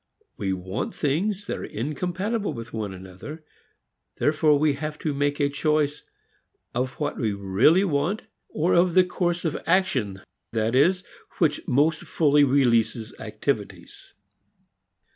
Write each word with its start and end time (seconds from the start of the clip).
We 0.35 0.51
want 0.51 0.95
things 0.95 1.45
that 1.45 1.59
are 1.59 1.63
incompatible 1.63 2.53
with 2.53 2.73
one 2.73 2.91
another; 2.91 3.43
therefore 4.17 4.57
we 4.57 4.73
have 4.73 4.97
to 4.97 5.13
make 5.13 5.39
a 5.39 5.47
choice 5.47 6.03
of 6.73 6.93
what 6.93 7.17
we 7.19 7.33
really 7.33 7.83
want, 7.83 8.23
of 8.55 8.95
the 8.95 9.03
course 9.05 9.45
of 9.45 9.55
action, 9.67 10.19
that 10.53 10.73
is, 10.73 11.03
which 11.37 11.61
most 11.67 12.01
fully 12.05 12.43
releases 12.43 13.13
activities. 13.19 14.15